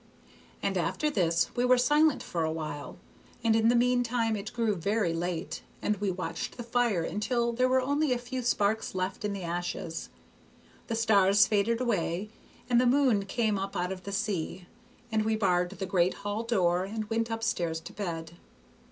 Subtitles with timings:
[0.63, 2.97] And after this we were silent for a while,
[3.43, 7.53] and in the mean time it grew very late, and we watched the fire until
[7.53, 10.09] there were only a few sparks left in the ashes.
[10.87, 12.29] The stars faded away
[12.67, 14.65] and the moon came up out of the sea,
[15.11, 18.31] and we barred the great hall door and went up stairs to bed.